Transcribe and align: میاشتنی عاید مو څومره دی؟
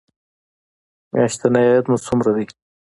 میاشتنی 1.11 1.63
عاید 1.69 1.85
مو 1.89 1.97
څومره 2.05 2.31
دی؟ 2.35 2.45